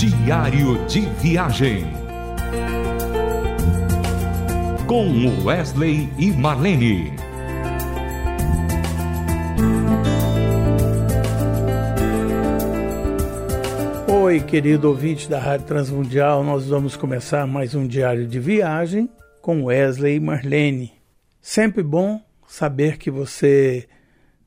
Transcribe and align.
Diário 0.00 0.82
de 0.86 1.00
Viagem. 1.20 1.84
Com 4.86 5.44
Wesley 5.44 6.08
e 6.18 6.30
Marlene. 6.30 7.12
Oi, 14.08 14.40
querido 14.40 14.88
ouvinte 14.88 15.28
da 15.28 15.38
Rádio 15.38 15.66
Transmundial, 15.66 16.42
nós 16.44 16.66
vamos 16.66 16.96
começar 16.96 17.46
mais 17.46 17.74
um 17.74 17.86
diário 17.86 18.26
de 18.26 18.40
viagem 18.40 19.06
com 19.42 19.64
Wesley 19.64 20.16
e 20.16 20.20
Marlene. 20.20 20.94
Sempre 21.42 21.82
bom 21.82 22.22
saber 22.48 22.96
que 22.96 23.10
você 23.10 23.86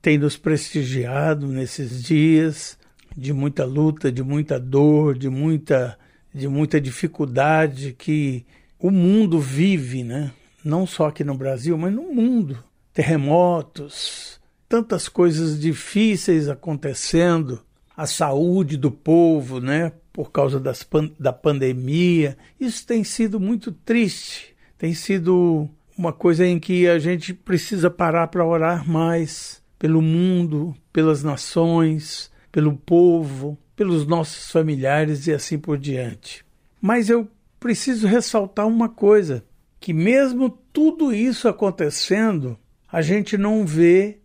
tem 0.01 0.17
nos 0.17 0.35
prestigiado 0.35 1.45
nesses 1.45 2.01
dias 2.01 2.75
de 3.15 3.33
muita 3.33 3.65
luta, 3.65 4.11
de 4.11 4.23
muita 4.23 4.59
dor, 4.59 5.17
de 5.17 5.29
muita, 5.29 5.97
de 6.33 6.47
muita 6.47 6.79
dificuldade 6.81 7.93
que 7.97 8.45
o 8.79 8.91
mundo 8.91 9.39
vive, 9.39 10.03
né? 10.03 10.31
Não 10.63 10.85
só 10.85 11.07
aqui 11.07 11.23
no 11.23 11.35
Brasil, 11.35 11.77
mas 11.77 11.93
no 11.93 12.13
mundo. 12.13 12.57
Terremotos, 12.93 14.39
tantas 14.67 15.07
coisas 15.07 15.59
difíceis 15.59 16.49
acontecendo, 16.49 17.61
a 17.95 18.05
saúde 18.07 18.75
do 18.77 18.91
povo, 18.91 19.59
né? 19.59 19.91
Por 20.11 20.31
causa 20.31 20.59
das, 20.59 20.87
da 21.19 21.33
pandemia. 21.33 22.37
Isso 22.59 22.85
tem 22.85 23.03
sido 23.03 23.39
muito 23.39 23.71
triste. 23.71 24.55
Tem 24.77 24.93
sido 24.93 25.69
uma 25.97 26.11
coisa 26.11 26.45
em 26.45 26.59
que 26.59 26.87
a 26.87 26.99
gente 26.99 27.33
precisa 27.33 27.89
parar 27.89 28.27
para 28.27 28.45
orar 28.45 28.89
mais 28.89 29.61
pelo 29.77 30.01
mundo, 30.01 30.75
pelas 30.91 31.23
nações, 31.23 32.31
pelo 32.53 32.77
povo, 32.77 33.57
pelos 33.75 34.05
nossos 34.05 34.51
familiares 34.51 35.25
e 35.25 35.33
assim 35.33 35.57
por 35.57 35.77
diante. 35.77 36.45
Mas 36.79 37.09
eu 37.09 37.27
preciso 37.59 38.07
ressaltar 38.07 38.67
uma 38.67 38.87
coisa: 38.87 39.43
que 39.79 39.91
mesmo 39.91 40.49
tudo 40.71 41.11
isso 41.11 41.47
acontecendo, 41.49 42.57
a 42.89 43.01
gente 43.01 43.37
não 43.37 43.65
vê 43.65 44.19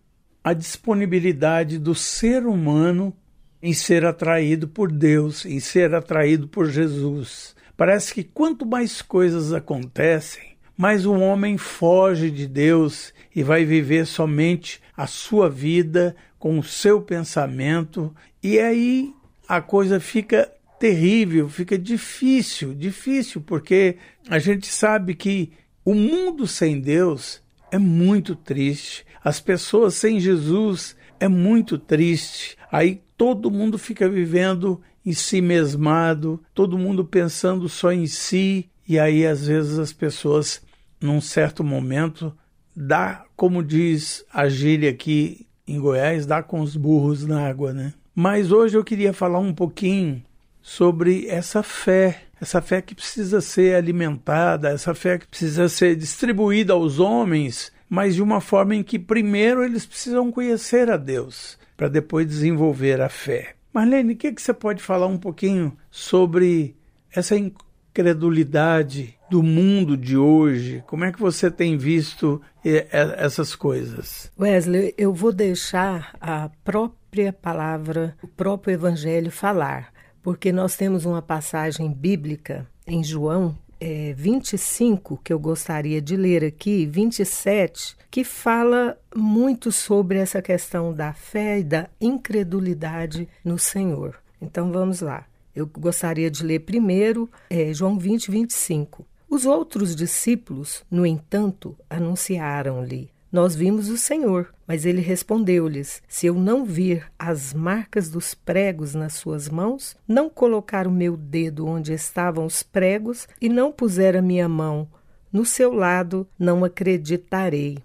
a 0.45 0.53
disponibilidade 0.53 1.79
do 1.79 1.95
ser 1.95 2.47
humano 2.47 3.17
em 3.63 3.73
ser 3.73 4.05
atraído 4.05 4.69
por 4.69 4.93
Deus, 4.93 5.47
em 5.47 5.59
ser 5.59 5.95
atraído 5.95 6.47
por 6.47 6.71
Jesus. 6.71 7.57
Parece 7.77 8.13
que 8.13 8.23
quanto 8.23 8.67
mais 8.67 9.01
coisas 9.01 9.55
acontecem, 9.55 10.58
mais 10.79 11.05
o 11.05 11.13
homem 11.13 11.59
foge 11.59 12.31
de 12.31 12.47
Deus 12.47 13.13
e 13.35 13.43
vai 13.43 13.65
viver 13.65 14.07
somente 14.07 14.81
a 14.97 15.07
sua 15.07 15.51
vida 15.51 16.17
com 16.39 16.59
o 16.59 16.63
seu 16.63 17.03
pensamento, 17.03 18.15
e 18.43 18.59
aí 18.59 19.13
a 19.49 19.61
coisa 19.61 19.99
fica 19.99 20.51
terrível, 20.79 21.49
fica 21.49 21.77
difícil, 21.77 22.73
difícil, 22.73 23.41
porque 23.41 23.97
a 24.31 24.39
gente 24.39 24.69
sabe 24.69 25.15
que 25.15 25.51
o 25.85 25.95
mundo 25.95 26.47
sem 26.47 26.81
Deus 26.81 27.43
é 27.73 27.79
muito 27.79 28.37
triste, 28.37 29.05
as 29.23 29.41
pessoas 29.41 29.95
sem 29.95 30.21
Jesus 30.21 30.97
é 31.19 31.29
muito 31.29 31.79
triste. 31.79 32.57
Aí 32.71 33.03
todo 33.17 33.51
mundo 33.51 33.79
fica 33.79 34.09
vivendo 34.09 34.81
em 35.05 35.13
si 35.13 35.41
mesmado, 35.41 36.41
todo 36.55 36.79
mundo 36.79 37.05
pensando 37.05 37.69
só 37.69 37.91
em 37.91 38.07
si, 38.07 38.69
e 38.87 38.99
aí 38.99 39.27
às 39.27 39.47
vezes 39.47 39.79
as 39.79 39.93
pessoas, 39.93 40.63
num 41.01 41.21
certo 41.21 41.63
momento, 41.63 42.37
dá, 42.75 43.25
como 43.37 43.63
diz 43.63 44.25
a 44.33 44.49
gíria 44.49 44.91
aqui 44.91 45.47
em 45.69 45.79
Goiás 45.79 46.25
dá 46.25 46.43
com 46.43 46.61
os 46.61 46.75
burros 46.75 47.27
na 47.27 47.47
água, 47.47 47.73
né? 47.73 47.93
Mas 48.15 48.51
hoje 48.51 48.77
eu 48.77 48.83
queria 48.83 49.13
falar 49.13 49.39
um 49.39 49.53
pouquinho 49.53 50.23
sobre 50.63 51.27
essa 51.29 51.63
fé, 51.63 52.23
essa 52.41 52.61
fé 52.61 52.81
que 52.81 52.95
precisa 52.95 53.41
ser 53.41 53.77
alimentada, 53.77 54.71
essa 54.71 54.95
fé 54.95 55.19
que 55.19 55.27
precisa 55.27 55.69
ser 55.69 55.95
distribuída 55.95 56.73
aos 56.73 56.99
homens, 56.99 57.71
mas 57.89 58.15
de 58.15 58.23
uma 58.23 58.41
forma 58.41 58.75
em 58.75 58.83
que 58.83 58.99
primeiro 58.99 59.63
eles 59.63 59.87
precisam 59.87 60.33
conhecer 60.33 60.91
a 60.91 60.97
Deus, 60.97 61.59
para 61.77 61.89
depois 61.89 62.27
desenvolver 62.27 63.01
a 63.01 63.09
fé. 63.09 63.55
Marlene, 63.73 64.15
o 64.15 64.17
que, 64.17 64.33
que 64.33 64.43
você 64.43 64.55
pode 64.55 64.83
falar 64.83 65.07
um 65.07 65.19
pouquinho 65.19 65.77
sobre 65.91 66.75
essa 67.15 67.37
incredulidade 67.37 69.18
do 69.31 69.43
mundo 69.43 69.97
de 69.97 70.17
hoje? 70.17 70.83
Como 70.87 71.05
é 71.05 71.13
que 71.13 71.21
você 71.21 71.51
tem 71.51 71.77
visto 71.77 72.41
essas 72.65 73.55
coisas? 73.55 74.31
Wesley, 74.39 74.95
eu 74.97 75.13
vou 75.13 75.33
deixar 75.33 76.17
a 76.21 76.51
própria 76.65 77.33
palavra, 77.33 78.17
o 78.23 78.29
próprio 78.29 78.75
evangelho 78.75 79.31
falar, 79.31 79.93
porque 80.23 80.53
nós 80.53 80.77
temos 80.77 81.05
uma 81.05 81.23
passagem 81.23 81.93
bíblica 81.93 82.67
em 82.87 83.03
João 83.05 83.57
é, 83.81 84.13
25, 84.17 85.21
que 85.23 85.33
eu 85.33 85.39
gostaria 85.39 86.01
de 86.01 86.17
ler 86.17 86.45
aqui, 86.45 86.85
27, 86.87 87.97
que 88.11 88.25
fala 88.25 88.99
muito 89.15 89.71
sobre 89.71 90.19
essa 90.19 90.43
questão 90.43 90.93
da 90.93 91.13
fé 91.13 91.61
e 91.61 91.65
da 91.65 91.89
incredulidade 92.01 93.29
no 93.45 93.59
Senhor. 93.59 94.17
Então 94.41 94.73
vamos 94.73 95.01
lá. 95.01 95.25
Eu 95.55 95.67
gostaria 95.67 96.31
de 96.31 96.45
ler 96.45 96.61
primeiro 96.61 97.29
é, 97.51 97.73
João 97.73 97.99
20, 97.99 98.31
25. 98.31 99.05
Os 99.31 99.45
outros 99.45 99.95
discípulos, 99.95 100.83
no 100.91 101.05
entanto, 101.05 101.77
anunciaram-lhe: 101.91 103.11
Nós 103.31 103.55
vimos 103.55 103.89
o 103.91 103.99
Senhor. 103.99 104.53
Mas 104.67 104.85
ele 104.85 105.01
respondeu-lhes: 105.01 106.03
Se 106.07 106.27
eu 106.27 106.35
não 106.35 106.65
vir 106.65 107.11
as 107.19 107.55
marcas 107.55 108.11
dos 108.11 108.35
pregos 108.35 108.95
nas 108.95 109.15
suas 109.15 109.49
mãos, 109.49 109.97
não 110.07 110.29
colocar 110.29 110.87
o 110.87 110.91
meu 110.91 111.17
dedo 111.17 111.67
onde 111.67 111.93
estavam 111.93 112.45
os 112.45 112.63
pregos 112.63 113.27
e 113.41 113.49
não 113.49 113.73
puser 113.73 114.15
a 114.15 114.23
minha 114.23 114.49
mão 114.49 114.89
no 115.33 115.45
seu 115.45 115.73
lado, 115.73 116.27
não 116.39 116.65
acreditarei. 116.65 117.79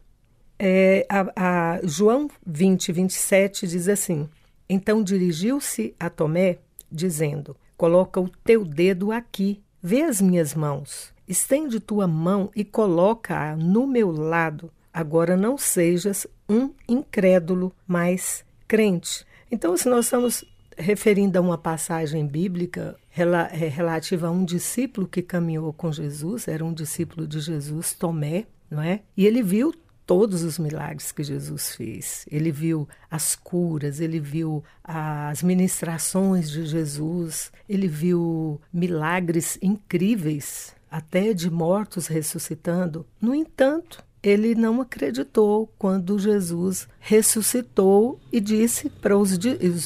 É, 0.60 1.06
a, 1.10 1.76
a 1.76 1.80
João 1.84 2.30
20, 2.46 2.92
27 2.92 3.68
diz 3.68 3.88
assim: 3.88 4.30
Então 4.68 5.02
dirigiu-se 5.02 5.96
a 5.98 6.10
Tomé, 6.10 6.60
dizendo: 6.92 7.56
Coloca 7.78 8.20
o 8.20 8.30
teu 8.30 8.66
dedo 8.66 9.12
aqui, 9.12 9.62
vê 9.82 10.04
as 10.04 10.22
minhas 10.22 10.54
mãos 10.54 11.13
Estende 11.34 11.80
tua 11.80 12.08
mão 12.08 12.52
e 12.56 12.64
coloca-a 12.64 13.56
no 13.56 13.88
meu 13.88 14.12
lado. 14.12 14.72
Agora 14.94 15.36
não 15.36 15.58
sejas 15.58 16.28
um 16.48 16.70
incrédulo, 16.88 17.74
mas 17.88 18.46
crente. 18.68 19.26
Então, 19.52 19.76
se 19.76 19.90
nós 19.90 20.06
estamos 20.06 20.46
referindo 20.78 21.40
a 21.40 21.42
uma 21.42 21.58
passagem 21.58 22.28
bíblica 22.28 22.96
é, 23.18 23.68
relativa 23.68 24.28
a 24.28 24.32
um 24.32 24.46
discípulo 24.46 25.08
que 25.08 25.24
caminhou 25.24 25.74
com 25.74 25.92
Jesus, 25.92 26.48
era 26.48 26.64
um 26.64 26.72
discípulo 26.72 27.26
de 27.26 27.40
Jesus, 27.40 27.94
Tomé, 27.94 28.46
não 28.70 28.84
é? 28.84 29.00
E 29.18 29.26
ele 29.26 29.42
viu 29.42 29.74
todos 30.06 30.44
os 30.44 30.60
milagres 30.60 31.12
que 31.12 31.24
Jesus 31.24 31.76
fez. 31.76 32.28
Ele 32.30 32.52
viu 32.52 32.88
as 33.10 33.36
curas, 33.36 34.00
ele 34.00 34.20
viu 34.20 34.64
as 34.84 35.42
ministrações 35.42 36.52
de 36.52 36.64
Jesus, 36.64 37.52
ele 37.68 37.88
viu 37.88 38.62
milagres 38.72 39.58
incríveis 39.64 40.76
até 40.94 41.34
de 41.34 41.50
mortos 41.50 42.06
ressuscitando. 42.06 43.04
No 43.20 43.34
entanto, 43.34 44.06
ele 44.22 44.54
não 44.54 44.80
acreditou 44.80 45.68
quando 45.76 46.20
Jesus 46.20 46.88
ressuscitou 47.00 48.20
e 48.32 48.40
disse 48.40 48.92
para 48.92 49.18
os, 49.18 49.32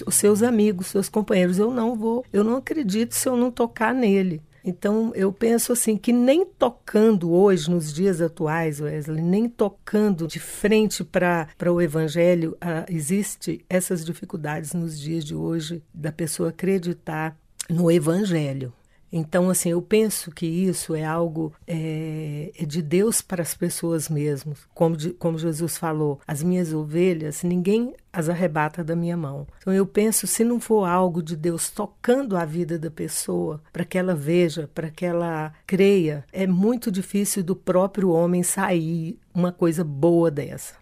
os, 0.05 0.15
seus 0.15 0.43
amigos, 0.43 0.87
seus 0.87 1.07
companheiros: 1.07 1.57
Eu 1.57 1.71
não 1.71 1.95
vou, 1.95 2.25
eu 2.33 2.43
não 2.43 2.57
acredito 2.57 3.15
se 3.15 3.29
eu 3.29 3.37
não 3.37 3.49
tocar 3.49 3.93
nele. 3.93 4.41
Então, 4.65 5.13
eu 5.15 5.31
penso 5.31 5.71
assim 5.71 5.95
que 5.95 6.11
nem 6.11 6.45
tocando 6.45 7.31
hoje, 7.31 7.71
nos 7.71 7.93
dias 7.93 8.19
atuais, 8.19 8.81
Wesley, 8.81 9.21
nem 9.23 9.47
tocando 9.47 10.27
de 10.27 10.41
frente 10.41 11.05
para 11.05 11.47
o 11.71 11.81
Evangelho, 11.81 12.57
ah, 12.59 12.85
existe 12.89 13.63
essas 13.69 14.03
dificuldades 14.03 14.73
nos 14.73 14.99
dias 14.99 15.23
de 15.23 15.33
hoje 15.33 15.81
da 15.93 16.11
pessoa 16.11 16.49
acreditar 16.49 17.37
no 17.69 17.89
Evangelho. 17.89 18.73
Então, 19.11 19.49
assim, 19.49 19.69
eu 19.69 19.81
penso 19.81 20.31
que 20.31 20.45
isso 20.45 20.93
é 20.93 21.03
algo 21.03 21.53
é, 21.65 22.51
é 22.57 22.65
de 22.65 22.81
Deus 22.81 23.21
para 23.21 23.41
as 23.41 23.53
pessoas 23.53 24.09
mesmo. 24.09 24.53
Como, 24.73 24.97
como 25.13 25.37
Jesus 25.37 25.77
falou, 25.77 26.19
as 26.27 26.43
minhas 26.43 26.73
ovelhas, 26.73 27.43
ninguém 27.43 27.93
as 28.11 28.29
arrebata 28.29 28.83
da 28.83 28.95
minha 28.95 29.15
mão. 29.15 29.47
Então, 29.59 29.73
eu 29.73 29.85
penso, 29.85 30.25
se 30.25 30.43
não 30.43 30.59
for 30.59 30.85
algo 30.85 31.21
de 31.21 31.35
Deus 31.35 31.69
tocando 31.69 32.35
a 32.35 32.45
vida 32.45 32.77
da 32.79 32.89
pessoa, 32.89 33.61
para 33.71 33.85
que 33.85 33.97
ela 33.97 34.15
veja, 34.15 34.69
para 34.73 34.89
que 34.89 35.05
ela 35.05 35.53
creia, 35.65 36.25
é 36.33 36.47
muito 36.47 36.91
difícil 36.91 37.43
do 37.43 37.55
próprio 37.55 38.09
homem 38.09 38.43
sair 38.43 39.19
uma 39.33 39.51
coisa 39.51 39.83
boa 39.83 40.31
dessa. 40.31 40.75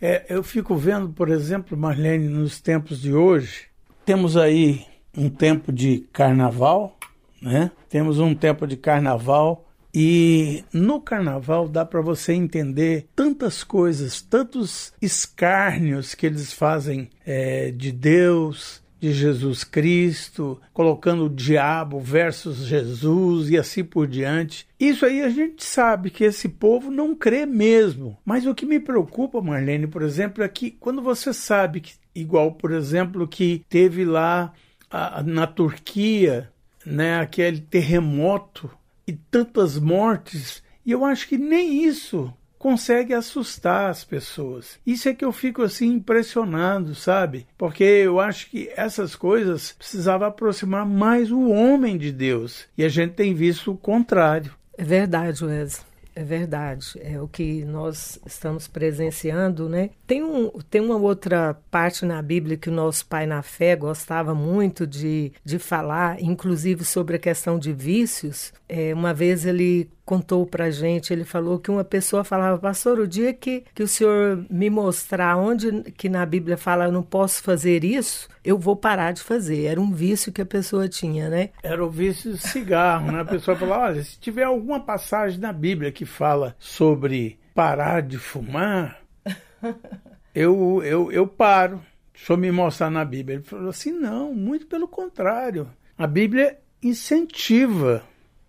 É, 0.00 0.26
eu 0.28 0.42
fico 0.42 0.76
vendo, 0.76 1.08
por 1.08 1.28
exemplo, 1.28 1.76
Marlene, 1.76 2.28
nos 2.28 2.60
tempos 2.60 3.00
de 3.00 3.14
hoje, 3.14 3.66
temos 4.04 4.36
aí 4.36 4.84
um 5.16 5.30
tempo 5.30 5.72
de 5.72 6.06
carnaval, 6.12 6.95
né? 7.40 7.70
Temos 7.88 8.18
um 8.18 8.34
tempo 8.34 8.66
de 8.66 8.76
carnaval 8.76 9.66
e 9.98 10.62
no 10.72 11.00
carnaval 11.00 11.68
dá 11.68 11.84
para 11.84 12.02
você 12.02 12.34
entender 12.34 13.06
tantas 13.16 13.64
coisas, 13.64 14.20
tantos 14.20 14.92
escárnios 15.00 16.14
que 16.14 16.26
eles 16.26 16.52
fazem 16.52 17.08
é, 17.24 17.70
de 17.70 17.92
Deus, 17.92 18.82
de 19.00 19.12
Jesus 19.12 19.64
Cristo, 19.64 20.60
colocando 20.72 21.24
o 21.24 21.30
diabo 21.30 22.00
versus 22.00 22.58
Jesus 22.66 23.50
e 23.50 23.56
assim 23.56 23.84
por 23.84 24.06
diante. 24.06 24.66
Isso 24.78 25.06
aí 25.06 25.22
a 25.22 25.30
gente 25.30 25.64
sabe 25.64 26.10
que 26.10 26.24
esse 26.24 26.48
povo 26.48 26.90
não 26.90 27.14
crê 27.14 27.46
mesmo. 27.46 28.18
Mas 28.24 28.46
o 28.46 28.54
que 28.54 28.66
me 28.66 28.80
preocupa, 28.80 29.40
Marlene, 29.40 29.86
por 29.86 30.02
exemplo, 30.02 30.42
é 30.42 30.48
que 30.48 30.70
quando 30.70 31.00
você 31.00 31.32
sabe 31.32 31.80
que, 31.80 31.94
igual, 32.14 32.52
por 32.52 32.72
exemplo, 32.72 33.26
que 33.26 33.64
teve 33.68 34.04
lá 34.04 34.52
a, 34.90 35.22
na 35.22 35.46
Turquia, 35.46 36.50
né, 36.86 37.18
aquele 37.18 37.60
terremoto 37.60 38.70
e 39.06 39.12
tantas 39.12 39.78
mortes, 39.78 40.62
e 40.84 40.92
eu 40.92 41.04
acho 41.04 41.28
que 41.28 41.36
nem 41.36 41.84
isso 41.84 42.32
consegue 42.58 43.12
assustar 43.12 43.90
as 43.90 44.04
pessoas. 44.04 44.78
Isso 44.86 45.08
é 45.08 45.14
que 45.14 45.24
eu 45.24 45.32
fico 45.32 45.62
assim 45.62 45.94
impressionado, 45.94 46.94
sabe? 46.94 47.46
Porque 47.56 47.84
eu 47.84 48.18
acho 48.18 48.50
que 48.50 48.70
essas 48.74 49.14
coisas 49.14 49.72
precisavam 49.72 50.26
aproximar 50.26 50.86
mais 50.86 51.30
o 51.30 51.48
homem 51.50 51.96
de 51.96 52.10
Deus. 52.10 52.66
E 52.76 52.84
a 52.84 52.88
gente 52.88 53.12
tem 53.12 53.34
visto 53.34 53.72
o 53.72 53.76
contrário. 53.76 54.52
É 54.76 54.84
verdade, 54.84 55.44
Wesley. 55.44 55.86
É 56.18 56.24
verdade, 56.24 56.98
é 57.02 57.20
o 57.20 57.28
que 57.28 57.62
nós 57.66 58.18
estamos 58.24 58.66
presenciando, 58.66 59.68
né? 59.68 59.90
Tem, 60.06 60.24
um, 60.24 60.48
tem 60.70 60.80
uma 60.80 60.96
outra 60.96 61.52
parte 61.70 62.06
na 62.06 62.22
Bíblia 62.22 62.56
que 62.56 62.70
o 62.70 62.72
nosso 62.72 63.04
pai 63.04 63.26
na 63.26 63.42
fé 63.42 63.76
gostava 63.76 64.34
muito 64.34 64.86
de, 64.86 65.30
de 65.44 65.58
falar, 65.58 66.18
inclusive 66.22 66.86
sobre 66.86 67.16
a 67.16 67.18
questão 67.18 67.58
de 67.58 67.70
vícios. 67.70 68.50
É, 68.66 68.94
uma 68.94 69.12
vez 69.12 69.44
ele 69.44 69.90
contou 70.06 70.46
para 70.46 70.70
gente, 70.70 71.12
ele 71.12 71.24
falou 71.24 71.58
que 71.58 71.68
uma 71.68 71.82
pessoa 71.82 72.22
falava, 72.22 72.56
pastor, 72.56 73.00
o 73.00 73.08
dia 73.08 73.34
que, 73.34 73.64
que 73.74 73.82
o 73.82 73.88
senhor 73.88 74.46
me 74.48 74.70
mostrar 74.70 75.36
onde 75.36 75.82
que 75.92 76.08
na 76.08 76.24
Bíblia 76.24 76.56
fala 76.56 76.84
eu 76.84 76.92
não 76.92 77.02
posso 77.02 77.42
fazer 77.42 77.84
isso, 77.84 78.28
eu 78.44 78.56
vou 78.56 78.76
parar 78.76 79.12
de 79.12 79.20
fazer. 79.20 79.64
Era 79.64 79.80
um 79.80 79.92
vício 79.92 80.32
que 80.32 80.40
a 80.40 80.46
pessoa 80.46 80.88
tinha, 80.88 81.28
né? 81.28 81.50
Era 81.60 81.84
o 81.84 81.90
vício 81.90 82.30
do 82.30 82.38
cigarro, 82.38 83.10
né? 83.10 83.20
A 83.20 83.24
pessoa 83.24 83.56
falava, 83.56 83.82
olha, 83.86 84.04
se 84.04 84.16
tiver 84.20 84.44
alguma 84.44 84.78
passagem 84.78 85.40
na 85.40 85.52
Bíblia 85.52 85.90
que 85.90 86.06
fala 86.06 86.54
sobre 86.56 87.36
parar 87.52 88.00
de 88.00 88.16
fumar, 88.16 89.00
eu, 90.32 90.82
eu, 90.84 91.10
eu 91.10 91.26
paro. 91.26 91.82
Deixa 92.14 92.32
eu 92.32 92.36
me 92.36 92.52
mostrar 92.52 92.90
na 92.90 93.04
Bíblia. 93.04 93.38
Ele 93.38 93.44
falou 93.44 93.68
assim, 93.68 93.90
não, 93.90 94.32
muito 94.32 94.66
pelo 94.66 94.86
contrário. 94.86 95.68
A 95.98 96.06
Bíblia 96.06 96.56
incentiva 96.80 98.04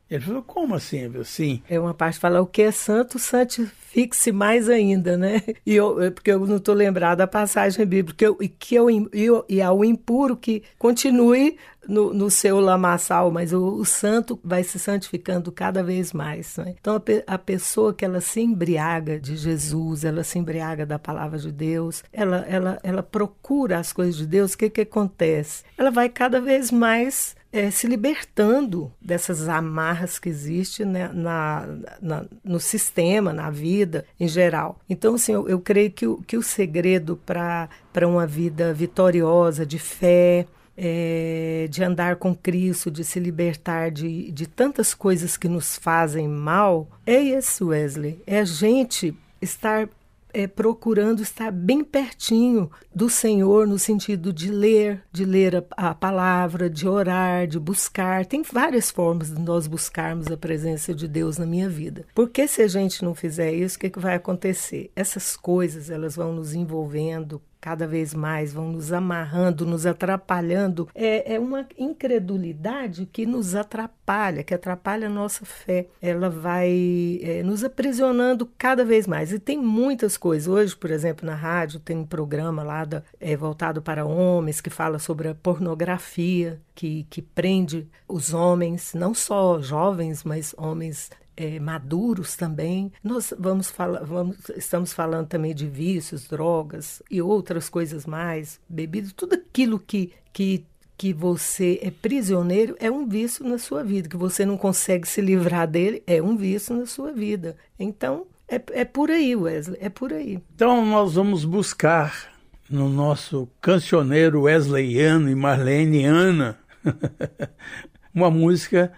ele 0.09 0.24
falou, 0.24 0.42
como 0.42 0.75
assim? 0.75 1.06
assim? 1.19 1.62
É 1.69 1.80
uma 1.80 1.94
parte 1.94 2.15
que 2.15 2.21
fala, 2.21 2.42
o 2.42 2.48
que 2.48 2.62
é 2.62 2.71
santo, 2.71 3.19
santifique-se 3.19 4.31
mais 4.31 4.69
ainda, 4.69 5.18
né? 5.18 5.42
E 5.65 5.75
eu, 5.75 6.01
é 6.01 6.09
porque 6.09 6.31
eu 6.31 6.45
não 6.48 6.57
estou 6.57 6.74
lembrado 6.74 7.18
da 7.18 7.27
passagem 7.27 7.86
bíblica, 7.86 8.24
eu, 8.24 8.38
que 8.57 8.75
eu, 8.75 8.88
eu, 9.12 9.45
e 9.50 9.62
ao 9.62 9.83
impuro 9.83 10.38
que 10.38 10.63
continue 10.77 11.57
no, 11.88 12.13
no 12.13 12.30
seu 12.30 12.59
lamaçal, 12.59 13.31
mas 13.31 13.51
o, 13.51 13.75
o, 13.75 13.86
santo 13.86 14.39
vai 14.44 14.63
se 14.63 14.77
santificando 14.77 15.51
cada 15.51 15.83
vez 15.83 16.13
mais. 16.13 16.56
Né? 16.57 16.75
Então, 16.80 16.95
a, 16.95 17.33
a, 17.33 17.38
pessoa 17.38 17.94
que 17.94 18.06
ela 18.06 18.21
se 18.21 18.42
embriaga 18.42 19.19
de 19.19 19.36
Jesus, 19.36 20.04
ela 20.04 20.24
se 20.24 20.38
embriaga 20.38 20.86
da 20.86 21.00
palavra 21.00 21.39
de 21.39 21.51
Deus, 21.51 22.04
ela, 22.12 22.45
ela, 22.48 22.80
ela 22.83 23.04
procura 23.04 23.80
as 23.80 23.92
coisas 23.92 24.15
de 24.15 24.25
Deus, 24.25 24.54
o 24.54 24.57
que, 24.57 24.69
que 24.69 24.81
acontece? 24.81 25.63
Ela 25.77 25.92
vai 25.92 26.09
cada 26.09 26.39
vez 26.39 26.71
mais 26.71 27.36
é, 27.51 27.71
se 27.71 27.88
libertando 27.88 28.91
dessas 29.01 29.47
amarras 29.47 30.19
que 30.19 30.29
existem 30.29 30.85
né, 30.85 31.09
na, 31.13 31.67
na, 32.01 32.25
no 32.44 32.59
sistema, 32.59 33.31
na 33.31 33.49
vida 33.49 34.05
em 34.19 34.27
geral. 34.27 34.79
Então, 34.89 35.15
assim, 35.15 35.33
eu, 35.33 35.47
eu 35.47 35.59
creio 35.59 35.91
que 35.91 36.05
o, 36.05 36.21
que 36.21 36.38
o 36.38 36.44
segredo 36.44 37.17
para 37.25 37.69
uma 38.07 38.27
vida 38.27 38.73
vitoriosa, 38.73 39.65
de 39.65 39.79
fé, 39.79 40.45
é, 40.77 41.67
de 41.69 41.83
andar 41.83 42.17
com 42.17 42.35
Cristo, 42.35 42.91
de 42.91 43.03
se 43.03 43.19
libertar 43.19 43.89
de, 43.89 44.31
de 44.31 44.45
tantas 44.47 44.94
coisas 44.94 45.35
que 45.35 45.47
nos 45.47 45.75
fazem 45.75 46.27
mal, 46.27 46.88
é 47.05 47.21
esse, 47.23 47.63
Wesley. 47.63 48.21
É 48.27 48.39
a 48.39 48.45
gente 48.45 49.15
estar 49.41 49.89
é, 50.38 50.45
procurando 50.45 51.24
estar 51.24 51.51
bem 51.51 51.84
pertinho 51.84 52.69
do 52.94 53.10
Senhor, 53.10 53.66
no 53.66 53.80
sentido 53.80 54.31
de 54.31 54.51
ler, 54.51 55.04
de 55.12 55.25
ler 55.25 55.56
a, 55.56 55.89
a, 55.89 55.95
palavra, 55.95 56.69
de 56.69 56.88
orar, 56.88 57.48
de 57.48 57.60
buscar. 57.60 58.24
Tem 58.24 58.44
várias 58.44 58.92
formas 58.92 59.31
de 59.31 59.42
nós 59.42 59.66
buscarmos 59.66 60.28
a 60.28 60.38
presença 60.38 60.94
de 60.94 61.07
Deus 61.07 61.39
na 61.39 61.45
minha 61.48 61.68
vida. 61.68 62.06
Porque 62.13 62.48
se 62.48 62.62
a 62.62 62.68
gente 62.68 63.04
não 63.04 63.16
fizer 63.16 63.51
isso, 63.51 63.78
o 63.78 63.80
que, 63.80 63.89
que 63.89 64.00
vai 64.00 64.13
acontecer? 64.13 64.92
Essas 64.95 65.36
coisas 65.36 65.89
elas 65.89 66.16
vão 66.16 66.31
nos 66.31 66.54
envolvendo 66.54 67.42
cada 67.59 67.88
vez 67.88 68.13
mais, 68.13 68.54
vão 68.54 68.71
nos 68.71 68.94
amarrando, 68.94 69.65
nos 69.65 69.86
atrapalhando. 69.86 70.88
É, 70.94 71.36
é 71.36 71.39
uma 71.39 71.68
incredulidade 71.77 73.06
que 73.06 73.25
nos 73.25 73.56
atrapalha, 73.56 74.44
que 74.44 74.54
atrapalha 74.54 75.07
a 75.07 75.09
nossa 75.09 75.45
fé. 75.45 75.88
Ela 76.01 76.30
vai 76.30 77.19
é, 77.21 77.44
nos 77.44 77.63
aprisionando 77.63 78.50
cada 78.57 78.86
vez 78.86 79.07
mais. 79.07 79.31
E 79.31 79.39
tem 79.39 79.57
muitas 79.57 80.18
coisas. 80.18 80.48
Hoje, 80.48 80.75
por 80.75 80.92
exemplo, 80.92 81.25
na 81.25 81.36
rádio 81.36 81.80
tem 81.80 81.98
um 81.98 82.06
programa 82.06 82.63
lá 82.63 82.86
da, 82.86 83.04
é, 83.19 83.36
voltado 83.36 83.81
para 83.81 84.06
homens 84.06 84.62
que 84.62 84.69
fala 84.69 85.00
sobre 85.00 85.27
a 85.27 85.36
pornografia, 85.36 86.62
que, 86.74 87.06
que 87.09 87.21
prende 87.21 87.88
os 88.07 88.33
homens, 88.33 88.94
não 88.94 89.13
só 89.13 89.59
jovens, 89.62 90.24
mas 90.24 90.54
homens 90.57 91.09
é, 91.38 91.60
maduros 91.60 92.36
também. 92.36 92.92
Nós 93.04 93.34
vamos 93.38 93.69
falar, 93.69 94.04
vamos, 94.04 94.38
estamos 94.57 94.92
falando 94.92 95.28
também 95.28 95.54
de 95.54 95.68
vícios, 95.68 96.28
drogas 96.28 97.01
e 97.10 97.22
outras 97.22 97.69
coisas 97.69 98.06
mais, 98.06 98.60
bebidas, 98.68 99.13
tudo 99.13 99.36
aquilo 99.36 99.80
que, 99.80 100.12
que 100.34 100.66
que 100.98 101.13
você 101.13 101.80
é 101.84 101.92
prisioneiro 101.92 102.75
é 102.80 102.89
um 102.89 103.07
vício 103.07 103.48
na 103.48 103.60
sua 103.60 103.84
vida, 103.84 104.10
que 104.10 104.18
você 104.18 104.44
não 104.44 104.57
consegue 104.57 105.07
se 105.07 105.22
livrar 105.22 105.68
dele 105.68 106.01
é 106.07 106.19
um 106.22 106.36
vício 106.36 106.75
na 106.75 106.88
sua 106.88 107.12
vida. 107.12 107.56
Então, 107.80 108.25
é, 108.48 108.60
é 108.72 108.83
por 108.83 109.12
aí, 109.12 109.36
Wesley, 109.36 109.78
é 109.80 109.90
por 109.90 110.12
aí. 110.12 110.42
Então, 110.56 110.83
nós 110.83 111.13
vamos 111.13 111.45
buscar 111.45 112.31
no 112.68 112.90
nosso 112.90 113.48
cancioneiro 113.62 114.42
wesleyano 114.42 115.30
e 115.30 115.36
marleniana 115.36 116.57
uma 118.13 118.31
música 118.31 118.92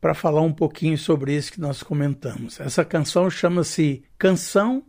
para 0.00 0.14
falar 0.14 0.40
um 0.40 0.52
pouquinho 0.52 0.96
sobre 0.96 1.34
isso 1.36 1.52
que 1.52 1.60
nós 1.60 1.82
comentamos. 1.82 2.58
Essa 2.58 2.84
canção 2.84 3.28
chama-se 3.28 4.02
Canção 4.16 4.82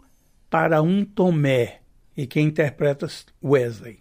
para 0.50 0.82
um 0.82 1.04
Tomé 1.04 1.82
e 2.16 2.26
quem 2.26 2.48
interpreta 2.48 3.08
Wesley. 3.44 4.00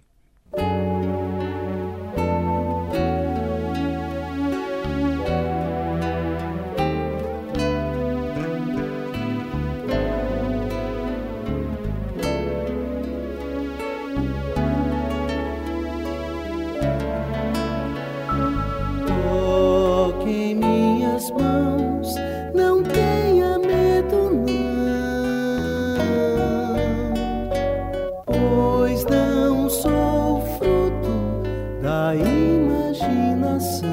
imaginação. 32.15 33.89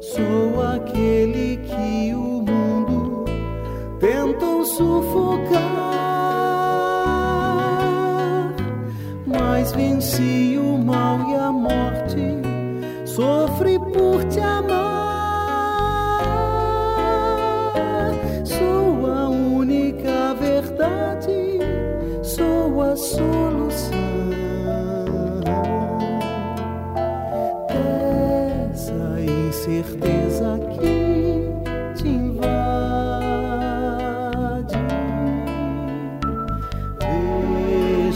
Sou 0.00 0.62
aquele 0.62 1.56
que 1.58 2.14
o 2.14 2.42
mundo 2.42 3.24
tentam 3.98 4.64
sufocar, 4.64 5.62
mas 9.26 9.72
venci 9.72 10.58
o 10.58 10.78
mal 10.78 11.18
e 11.30 11.34
a 11.34 11.50
morte. 11.52 12.42
Sofri 13.04 13.78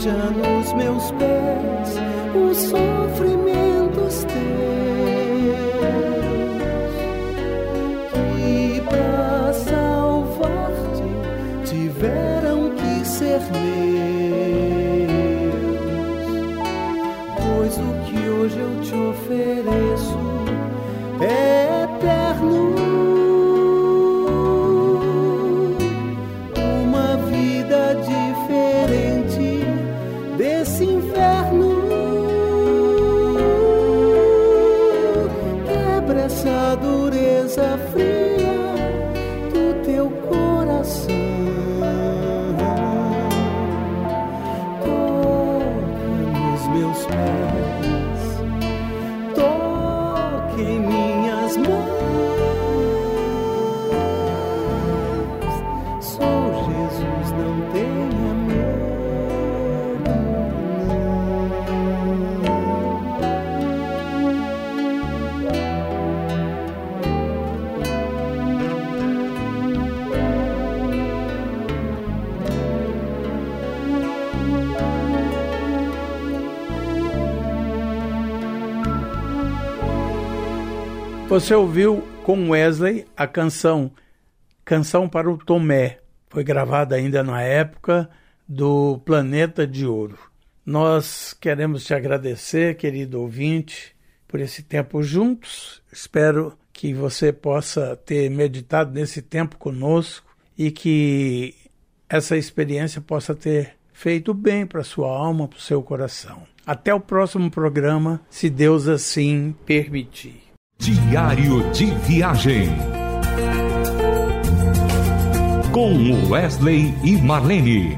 Veja 0.07 0.31
nos 0.31 0.71
meus 0.73 1.11
pés 1.11 1.99
os 2.33 2.57
sofrimentos 2.57 4.23
teus 4.23 4.37
que 8.13 8.81
pra 8.87 9.51
salvar-te 9.51 11.03
tiveram 11.69 12.69
que 12.75 13.05
ser 13.05 13.41
meus, 13.51 15.09
pois 17.35 17.77
o 17.77 17.93
que 18.05 18.29
hoje 18.29 18.59
eu 18.59 18.81
te 18.81 18.95
ofereço. 18.95 19.66
Você 81.29 81.53
ouviu 81.53 82.01
com 82.23 82.51
Wesley 82.51 83.05
a 83.15 83.27
canção 83.27 83.91
Canção 84.63 85.09
para 85.09 85.29
o 85.29 85.37
Tomé. 85.37 85.99
Foi 86.29 86.41
gravada 86.41 86.95
ainda 86.95 87.21
na 87.21 87.41
época 87.41 88.09
do 88.47 88.97
Planeta 88.99 89.67
de 89.67 89.85
Ouro. 89.85 90.17
Nós 90.65 91.33
queremos 91.33 91.83
te 91.83 91.93
agradecer, 91.93 92.77
querido 92.77 93.19
ouvinte, 93.19 93.93
por 94.25 94.39
esse 94.39 94.63
tempo 94.63 95.03
juntos. 95.03 95.81
Espero 95.91 96.57
que 96.71 96.93
você 96.93 97.33
possa 97.33 97.97
ter 97.97 98.29
meditado 98.29 98.93
nesse 98.93 99.21
tempo 99.21 99.57
conosco 99.57 100.33
e 100.57 100.71
que 100.71 101.53
essa 102.07 102.37
experiência 102.37 103.01
possa 103.01 103.35
ter 103.35 103.73
feito 103.91 104.33
bem 104.33 104.65
para 104.65 104.81
sua 104.81 105.09
alma, 105.09 105.47
para 105.47 105.57
o 105.57 105.61
seu 105.61 105.83
coração. 105.83 106.43
Até 106.65 106.93
o 106.93 107.01
próximo 107.01 107.51
programa, 107.51 108.21
se 108.29 108.49
Deus 108.49 108.87
assim 108.87 109.53
permitir. 109.65 110.46
Diário 110.79 111.71
de 111.71 111.85
Viagem. 112.07 112.69
Com 115.71 116.29
Wesley 116.29 116.93
e 117.03 117.17
Marlene. 117.17 117.97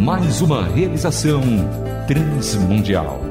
Mais 0.00 0.40
uma 0.40 0.64
realização 0.66 1.42
transmundial. 2.06 3.29